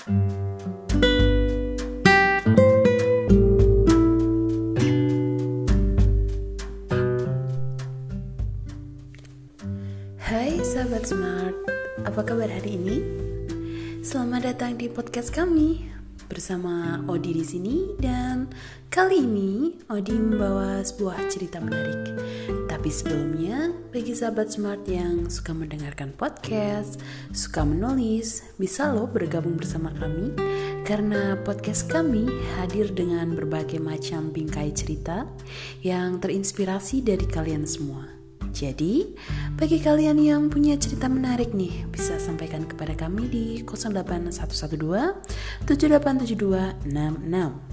Hai 0.00 0.16
sahabat 10.64 11.04
smart, 11.04 11.52
apa 12.08 12.24
kabar 12.24 12.48
hari 12.48 12.80
ini? 12.80 13.04
Selamat 14.00 14.48
datang 14.48 14.80
di 14.80 14.88
podcast 14.88 15.36
kami 15.36 15.99
bersama 16.30 17.02
Odi 17.10 17.34
di 17.34 17.42
sini 17.42 17.76
dan 17.98 18.46
kali 18.86 19.18
ini 19.18 19.74
Odi 19.90 20.14
membawa 20.14 20.78
sebuah 20.78 21.26
cerita 21.26 21.58
menarik. 21.58 22.14
Tapi 22.70 22.86
sebelumnya, 22.86 23.74
bagi 23.90 24.14
sahabat 24.14 24.54
smart 24.54 24.86
yang 24.86 25.26
suka 25.26 25.50
mendengarkan 25.50 26.14
podcast, 26.14 27.02
suka 27.34 27.66
menulis, 27.66 28.46
bisa 28.62 28.94
lo 28.94 29.10
bergabung 29.10 29.58
bersama 29.58 29.90
kami 29.90 30.30
karena 30.86 31.34
podcast 31.42 31.90
kami 31.90 32.30
hadir 32.56 32.94
dengan 32.94 33.34
berbagai 33.34 33.82
macam 33.82 34.30
bingkai 34.30 34.70
cerita 34.70 35.26
yang 35.82 36.22
terinspirasi 36.22 37.02
dari 37.02 37.26
kalian 37.26 37.66
semua. 37.66 38.19
Jadi, 38.50 39.14
bagi 39.54 39.78
kalian 39.78 40.18
yang 40.18 40.50
punya 40.50 40.74
cerita 40.74 41.06
menarik 41.06 41.54
nih, 41.54 41.86
bisa 41.88 42.18
sampaikan 42.18 42.66
kepada 42.66 42.98
kami 42.98 43.30
di 43.30 43.62
08112 43.62 45.14
787266. 45.66 47.70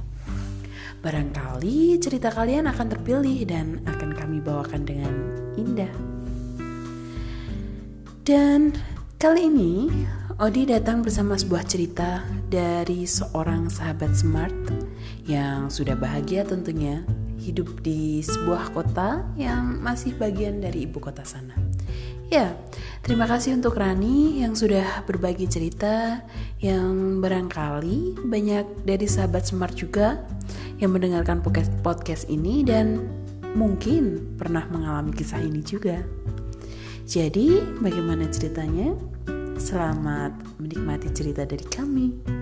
Barangkali 0.98 2.02
cerita 2.02 2.34
kalian 2.34 2.66
akan 2.70 2.88
terpilih 2.90 3.46
dan 3.46 3.82
akan 3.86 4.14
kami 4.18 4.42
bawakan 4.42 4.82
dengan 4.86 5.14
indah. 5.58 5.94
Dan 8.26 8.74
kali 9.22 9.46
ini 9.48 9.90
Odi 10.38 10.70
datang 10.70 11.02
bersama 11.02 11.34
sebuah 11.34 11.66
cerita 11.66 12.22
dari 12.46 13.10
seorang 13.10 13.74
sahabat 13.74 14.14
smart 14.14 14.54
yang 15.26 15.66
sudah 15.66 15.98
bahagia 15.98 16.46
tentunya 16.46 17.02
hidup 17.48 17.80
di 17.80 18.20
sebuah 18.20 18.76
kota 18.76 19.24
yang 19.40 19.80
masih 19.80 20.12
bagian 20.20 20.60
dari 20.60 20.84
ibu 20.84 21.00
kota 21.00 21.24
sana. 21.24 21.56
Ya, 22.28 22.60
terima 23.08 23.24
kasih 23.24 23.56
untuk 23.56 23.80
Rani 23.80 24.44
yang 24.44 24.52
sudah 24.52 25.08
berbagi 25.08 25.48
cerita 25.48 26.28
yang 26.60 27.24
barangkali 27.24 28.20
banyak 28.28 28.84
dari 28.84 29.08
sahabat 29.08 29.48
smart 29.48 29.80
juga 29.80 30.28
yang 30.84 30.92
mendengarkan 30.92 31.40
podcast, 31.40 31.72
podcast 31.80 32.28
ini 32.28 32.68
dan 32.68 33.08
mungkin 33.56 34.36
pernah 34.36 34.68
mengalami 34.68 35.16
kisah 35.16 35.40
ini 35.40 35.64
juga. 35.64 36.04
Jadi, 37.08 37.64
bagaimana 37.80 38.28
ceritanya? 38.28 38.92
Selamat 39.56 40.36
menikmati 40.60 41.08
cerita 41.16 41.48
dari 41.48 41.64
kami. 41.64 42.37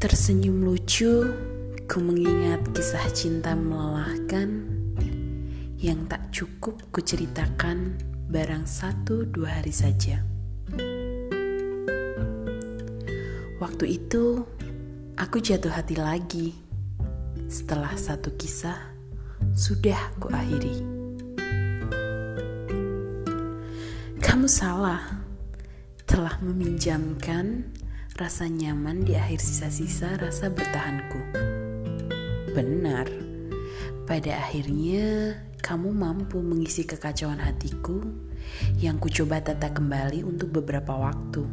Tersenyum 0.00 0.64
lucu, 0.64 1.28
ku 1.84 2.00
mengingat 2.00 2.64
kisah 2.72 3.04
cinta 3.12 3.52
melelahkan 3.52 4.64
yang 5.76 6.08
tak 6.08 6.24
cukup 6.32 6.80
ku 6.88 7.04
ceritakan 7.04 8.00
barang 8.32 8.64
satu 8.64 9.28
dua 9.28 9.60
hari 9.60 9.68
saja. 9.68 10.24
Waktu 13.60 14.00
itu, 14.00 14.40
aku 15.20 15.36
jatuh 15.36 15.68
hati 15.68 16.00
lagi 16.00 16.56
setelah 17.52 17.92
satu 17.92 18.32
kisah 18.40 18.80
sudah 19.52 20.00
ku 20.16 20.32
akhiri. 20.32 20.80
Kamu 24.16 24.48
salah, 24.48 25.20
telah 26.08 26.40
meminjamkan 26.40 27.68
rasa 28.20 28.44
nyaman 28.52 29.08
di 29.08 29.16
akhir 29.16 29.40
sisa-sisa 29.40 30.20
rasa 30.20 30.52
bertahanku. 30.52 31.40
Benar, 32.52 33.08
pada 34.04 34.36
akhirnya 34.36 35.40
kamu 35.64 35.88
mampu 35.88 36.44
mengisi 36.44 36.84
kekacauan 36.84 37.40
hatiku 37.40 38.04
yang 38.76 39.00
kucoba 39.00 39.40
tata 39.40 39.72
kembali 39.72 40.20
untuk 40.20 40.52
beberapa 40.52 41.00
waktu. 41.00 41.48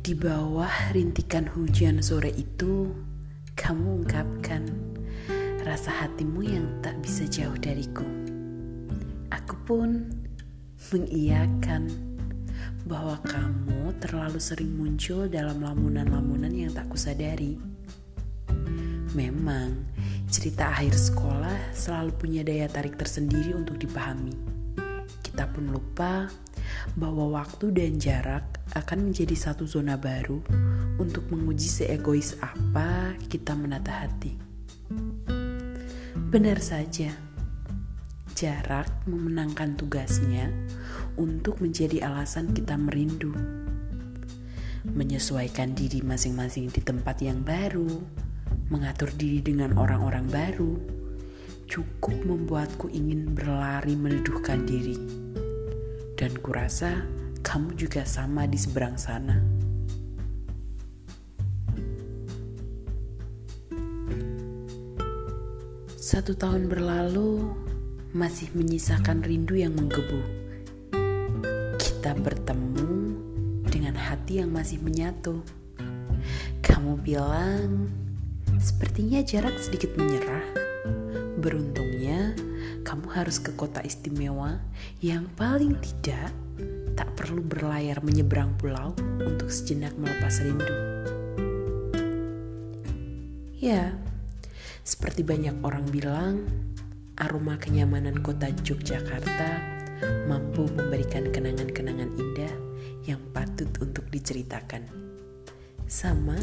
Di 0.00 0.16
bawah 0.16 0.72
rintikan 0.96 1.52
hujan 1.52 2.00
sore 2.00 2.32
itu, 2.32 2.96
kamu 3.60 4.08
ungkapkan 4.08 4.64
rasa 5.68 5.92
hatimu 5.92 6.48
yang 6.48 6.64
tak 6.80 6.96
bisa 7.04 7.28
jauh 7.28 7.60
dariku. 7.60 8.08
Aku 9.28 9.52
pun 9.68 10.17
mengiyakan 10.94 11.90
bahwa 12.88 13.20
kamu 13.26 13.92
terlalu 14.00 14.40
sering 14.40 14.72
muncul 14.78 15.28
dalam 15.28 15.60
lamunan-lamunan 15.60 16.50
yang 16.54 16.72
tak 16.72 16.88
kusadari. 16.88 17.60
Memang, 19.12 19.84
cerita 20.28 20.72
akhir 20.72 20.96
sekolah 20.96 21.76
selalu 21.76 22.10
punya 22.16 22.42
daya 22.44 22.68
tarik 22.68 22.96
tersendiri 22.96 23.52
untuk 23.52 23.76
dipahami. 23.76 24.32
Kita 25.20 25.48
pun 25.52 25.68
lupa 25.68 26.32
bahwa 26.96 27.40
waktu 27.40 27.72
dan 27.72 28.00
jarak 28.00 28.44
akan 28.76 29.12
menjadi 29.12 29.36
satu 29.36 29.64
zona 29.68 29.96
baru 30.00 30.40
untuk 30.96 31.28
menguji 31.28 31.68
seegois 31.68 32.36
apa 32.40 33.16
kita 33.28 33.52
menata 33.56 34.04
hati. 34.04 34.32
Benar 36.28 36.60
saja 36.60 37.27
jarak 38.38 38.86
memenangkan 39.10 39.74
tugasnya 39.74 40.46
untuk 41.18 41.58
menjadi 41.58 42.06
alasan 42.06 42.54
kita 42.54 42.78
merindu. 42.78 43.34
Menyesuaikan 44.94 45.74
diri 45.74 46.06
masing-masing 46.06 46.70
di 46.70 46.78
tempat 46.78 47.18
yang 47.18 47.42
baru, 47.42 47.98
mengatur 48.70 49.10
diri 49.18 49.42
dengan 49.42 49.74
orang-orang 49.74 50.30
baru, 50.30 50.78
cukup 51.66 52.14
membuatku 52.22 52.86
ingin 52.94 53.34
berlari 53.34 53.98
meneduhkan 53.98 54.62
diri. 54.62 54.94
Dan 56.14 56.38
kurasa 56.38 56.94
kamu 57.42 57.74
juga 57.74 58.06
sama 58.06 58.46
di 58.46 58.54
seberang 58.54 58.94
sana. 58.94 59.34
Satu 65.98 66.38
tahun 66.38 66.70
berlalu, 66.70 67.66
masih 68.16 68.48
menyisakan 68.56 69.20
rindu 69.20 69.52
yang 69.60 69.76
menggebu. 69.76 70.24
Kita 71.76 72.16
bertemu 72.16 73.12
dengan 73.68 74.00
hati 74.00 74.40
yang 74.40 74.48
masih 74.48 74.80
menyatu. 74.80 75.44
Kamu 76.64 77.04
bilang, 77.04 77.92
sepertinya 78.56 79.20
jarak 79.20 79.60
sedikit 79.60 79.92
menyerah. 80.00 80.46
Beruntungnya, 81.36 82.32
kamu 82.80 83.12
harus 83.12 83.36
ke 83.36 83.52
kota 83.52 83.84
istimewa 83.84 84.56
yang 85.04 85.28
paling 85.36 85.76
tidak 85.84 86.32
tak 86.96 87.12
perlu 87.14 87.44
berlayar 87.44 88.00
menyeberang 88.00 88.56
pulau 88.56 88.96
untuk 89.20 89.52
sejenak 89.52 89.92
melepas 90.00 90.40
rindu. 90.40 90.76
Ya, 93.60 93.92
seperti 94.80 95.20
banyak 95.22 95.60
orang 95.60 95.84
bilang, 95.92 96.48
aroma 97.18 97.58
kenyamanan 97.58 98.22
kota 98.22 98.46
Yogyakarta 98.62 99.58
mampu 100.30 100.70
memberikan 100.70 101.26
kenangan-kenangan 101.34 102.10
indah 102.14 102.54
yang 103.02 103.18
patut 103.34 103.66
untuk 103.82 104.06
diceritakan. 104.14 104.86
Sama, 105.90 106.38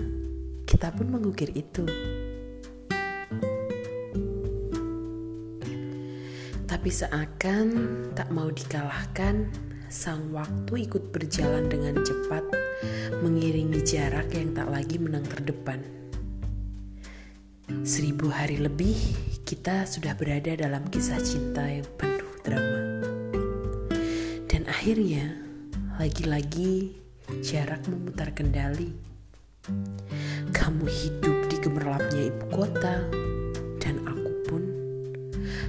kita 0.68 0.92
pun 0.92 1.08
mengukir 1.08 1.54
itu. 1.56 1.88
Tapi 6.66 6.90
seakan 6.92 7.68
tak 8.12 8.30
mau 8.36 8.52
dikalahkan, 8.52 9.48
sang 9.88 10.34
waktu 10.36 10.90
ikut 10.90 11.16
berjalan 11.16 11.72
dengan 11.72 12.04
cepat, 12.04 12.44
mengiringi 13.24 13.80
jarak 13.86 14.28
yang 14.36 14.52
tak 14.52 14.68
lagi 14.68 15.00
menang 15.00 15.24
terdepan. 15.24 15.80
Seribu 17.86 18.30
hari 18.34 18.62
lebih 18.62 18.98
kita 19.46 19.86
sudah 19.86 20.18
berada 20.18 20.58
dalam 20.58 20.90
kisah 20.90 21.22
cinta 21.22 21.62
yang 21.70 21.86
penuh 22.02 22.34
drama. 22.42 22.82
Dan 24.50 24.66
akhirnya, 24.66 25.38
lagi-lagi 26.02 26.98
jarak 27.46 27.86
memutar 27.86 28.34
kendali. 28.34 28.90
Kamu 30.50 30.90
hidup 30.90 31.46
di 31.46 31.62
gemerlapnya 31.62 32.34
ibu 32.34 32.46
kota, 32.50 33.06
dan 33.78 34.02
aku 34.10 34.32
pun 34.50 34.64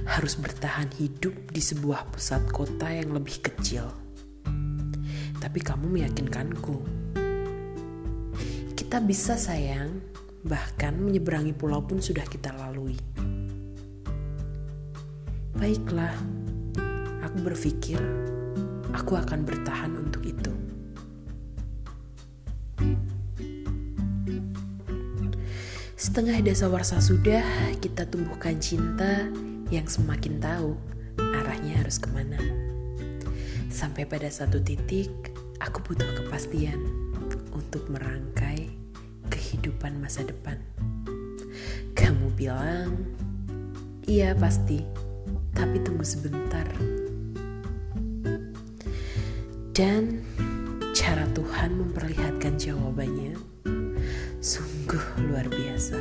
harus 0.09 0.33
bertahan 0.41 0.89
hidup 0.97 1.37
di 1.53 1.61
sebuah 1.61 2.09
pusat 2.09 2.49
kota 2.49 2.89
yang 2.89 3.13
lebih 3.13 3.45
kecil. 3.45 3.93
Tapi 5.37 5.59
kamu 5.61 6.01
meyakinkanku, 6.01 6.81
kita 8.73 8.97
bisa 9.05 9.37
sayang, 9.37 10.01
bahkan 10.41 10.97
menyeberangi 10.97 11.53
pulau 11.53 11.85
pun 11.85 12.01
sudah 12.01 12.25
kita 12.25 12.49
lalui. 12.57 12.97
Baiklah, 15.57 16.13
aku 17.25 17.37
berpikir 17.41 17.97
aku 18.93 19.17
akan 19.17 19.41
bertahan 19.41 19.89
untuk 19.97 20.21
itu. 20.21 20.53
Setengah 25.97 26.45
dasawarsa 26.45 27.01
sudah 27.01 27.41
kita 27.81 28.05
tumbuhkan 28.05 28.61
cinta 28.61 29.25
yang 29.73 29.89
semakin 29.89 30.37
tahu 30.37 30.77
arahnya 31.17 31.81
harus 31.81 31.97
ke 31.97 32.05
mana. 32.13 32.37
Sampai 33.73 34.05
pada 34.05 34.29
satu 34.29 34.61
titik, 34.61 35.09
aku 35.57 35.81
butuh 35.81 36.21
kepastian 36.21 36.77
untuk 37.49 37.89
merangkai 37.89 38.69
kehidupan 39.33 39.97
masa 39.97 40.21
depan. 40.21 40.61
Kamu 41.97 42.29
bilang, 42.37 42.93
iya 44.05 44.37
pasti, 44.37 45.06
tapi 45.57 45.81
tunggu 45.81 46.05
sebentar. 46.05 46.69
Dan 49.73 50.21
cara 50.93 51.25
Tuhan 51.33 51.73
memperlihatkan 51.81 52.61
jawabannya 52.61 53.33
sungguh 54.37 55.01
luar 55.25 55.49
biasa. 55.49 55.97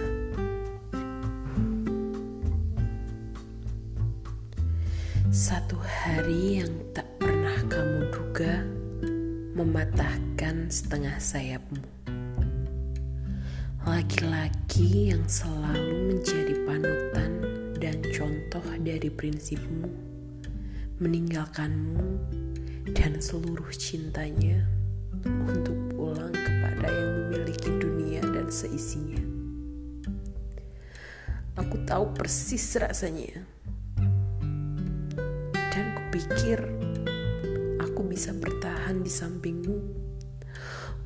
Satu 5.33 5.81
hari 5.81 6.61
yang 6.61 6.73
tak 6.93 7.09
pernah 7.17 7.57
kamu 7.69 8.13
duga 8.13 8.61
mematahkan 9.57 10.69
setengah 10.69 11.17
sayapmu. 11.17 11.81
Laki-laki 13.89 15.13
yang 15.13 15.25
selalu 15.25 16.13
menjadi 16.13 16.55
panutan 16.65 17.56
dan 17.77 18.01
contoh 18.09 18.65
dari 18.81 19.13
prinsipmu, 19.13 19.89
meninggalkanmu 20.97 22.09
dan 22.97 23.21
seluruh 23.21 23.69
cintanya 23.77 24.65
untuk 25.45 25.77
pulang 25.93 26.33
kepada 26.33 26.89
yang 26.89 27.13
memiliki 27.29 27.69
dunia 27.77 28.25
dan 28.33 28.49
seisinya. 28.49 29.21
Aku 31.61 31.77
tahu 31.85 32.17
persis 32.17 32.65
rasanya. 32.81 33.45
Dan 35.53 35.87
kupikir 35.97 36.61
aku 37.81 38.01
bisa 38.09 38.33
bertahan 38.33 39.05
di 39.05 39.13
sampingmu. 39.13 39.79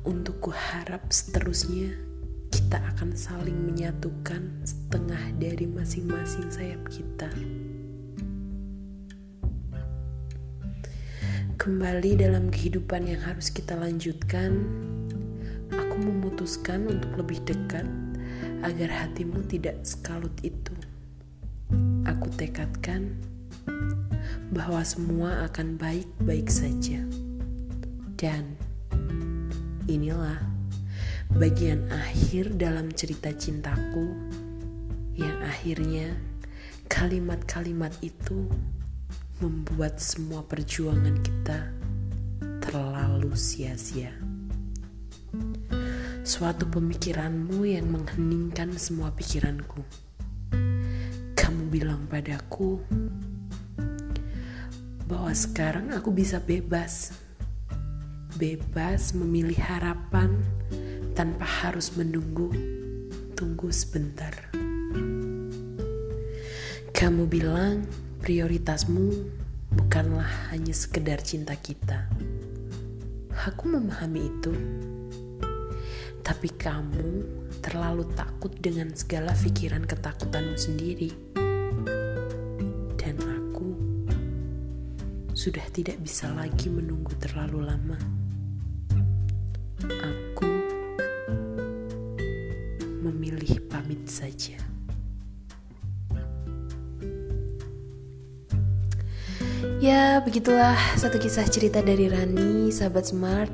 Untuk 0.01 0.49
kuharap 0.49 1.13
seterusnya 1.13 2.10
kita 2.51 2.83
akan 2.93 3.15
saling 3.15 3.55
menyatukan 3.55 4.51
setengah 4.67 5.23
dari 5.39 5.65
masing-masing 5.65 6.51
sayap 6.51 6.83
kita. 6.91 7.31
Kembali 11.55 12.19
dalam 12.19 12.51
kehidupan 12.51 13.07
yang 13.07 13.21
harus 13.23 13.47
kita 13.53 13.79
lanjutkan, 13.79 14.67
aku 15.71 15.95
memutuskan 16.03 16.89
untuk 16.91 17.15
lebih 17.15 17.39
dekat 17.47 17.87
agar 18.67 18.89
hatimu 18.89 19.39
tidak 19.47 19.79
sekalut 19.87 20.33
itu. 20.43 20.75
Aku 22.03 22.27
tekadkan 22.35 23.15
bahwa 24.51 24.83
semua 24.83 25.47
akan 25.47 25.79
baik-baik 25.79 26.51
saja. 26.51 26.99
Dan 28.19 28.59
inilah 29.87 30.50
bagian 31.31 31.87
akhir 31.87 32.59
dalam 32.59 32.91
cerita 32.91 33.31
cintaku 33.31 34.11
yang 35.15 35.39
akhirnya 35.47 36.11
kalimat-kalimat 36.91 37.95
itu 38.03 38.51
membuat 39.39 39.97
semua 39.97 40.43
perjuangan 40.43 41.15
kita 41.23 41.71
terlalu 42.59 43.31
sia-sia. 43.33 44.11
Suatu 46.21 46.67
pemikiranmu 46.67 47.63
yang 47.63 47.87
mengheningkan 47.89 48.75
semua 48.75 49.15
pikiranku. 49.15 49.81
Kamu 51.33 51.63
bilang 51.71 52.05
padaku 52.11 52.83
bahwa 55.07 55.31
sekarang 55.31 55.95
aku 55.95 56.11
bisa 56.11 56.43
bebas. 56.43 57.15
Bebas 58.37 59.11
memilih 59.17 59.57
harapan 59.59 60.39
tanpa 61.21 61.45
harus 61.45 61.93
menunggu. 61.93 62.49
Tunggu 63.37 63.69
sebentar. 63.69 64.33
Kamu 66.89 67.29
bilang 67.29 67.85
prioritasmu 68.25 69.29
bukanlah 69.69 70.49
hanya 70.49 70.73
sekedar 70.73 71.21
cinta 71.21 71.53
kita. 71.53 72.09
Aku 73.37 73.69
memahami 73.69 74.33
itu. 74.33 74.53
Tapi 76.25 76.57
kamu 76.57 77.09
terlalu 77.61 78.09
takut 78.17 78.57
dengan 78.57 78.89
segala 78.97 79.37
pikiran 79.37 79.85
ketakutanmu 79.85 80.57
sendiri. 80.57 81.37
Dan 82.97 83.21
aku 83.21 83.69
sudah 85.37 85.69
tidak 85.69 86.01
bisa 86.01 86.33
lagi 86.33 86.65
menunggu 86.73 87.13
terlalu 87.21 87.61
lama. 87.61 88.30
Memilih 93.11 93.59
pamit 93.67 94.07
saja. 94.07 94.55
Ya, 99.81 100.21
begitulah 100.21 100.77
satu 100.93 101.17
kisah 101.17 101.45
cerita 101.49 101.81
dari 101.81 102.05
Rani, 102.05 102.69
sahabat 102.69 103.09
smart. 103.09 103.53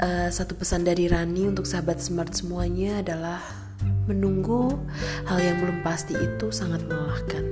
Uh, 0.00 0.30
satu 0.30 0.54
pesan 0.54 0.86
dari 0.86 1.10
Rani 1.10 1.50
untuk 1.50 1.66
sahabat 1.66 2.00
smart 2.00 2.32
semuanya 2.32 3.02
adalah 3.02 3.42
menunggu 4.06 4.78
hal 5.26 5.42
yang 5.42 5.58
belum 5.58 5.82
pasti 5.82 6.14
itu 6.14 6.54
sangat 6.54 6.86
melelahkan. 6.86 7.42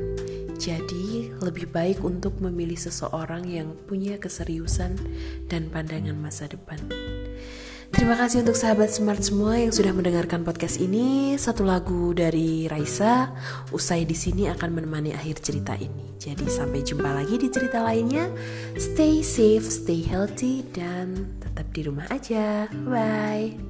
Jadi, 0.58 1.34
lebih 1.42 1.70
baik 1.70 2.02
untuk 2.02 2.38
memilih 2.42 2.78
seseorang 2.78 3.46
yang 3.46 3.74
punya 3.86 4.18
keseriusan 4.18 4.94
dan 5.46 5.66
pandangan 5.70 6.18
masa 6.18 6.50
depan. 6.50 6.78
Terima 7.88 8.14
kasih 8.14 8.44
untuk 8.44 8.56
sahabat 8.56 8.92
smart 8.92 9.20
semua 9.20 9.56
yang 9.56 9.72
sudah 9.72 9.92
mendengarkan 9.92 10.44
podcast 10.44 10.76
ini. 10.80 11.36
Satu 11.40 11.64
lagu 11.64 12.12
dari 12.16 12.68
Raisa, 12.68 13.32
usai 13.72 14.04
di 14.04 14.16
sini 14.16 14.48
akan 14.48 14.70
menemani 14.80 15.12
akhir 15.12 15.40
cerita 15.40 15.76
ini. 15.76 16.16
Jadi 16.20 16.48
sampai 16.48 16.84
jumpa 16.84 17.08
lagi 17.08 17.36
di 17.36 17.48
cerita 17.48 17.84
lainnya. 17.84 18.28
Stay 18.76 19.24
safe, 19.24 19.64
stay 19.64 20.04
healthy, 20.04 20.64
dan 20.72 21.36
tetap 21.40 21.68
di 21.72 21.80
rumah 21.84 22.08
aja. 22.08 22.68
Bye. 22.84 23.67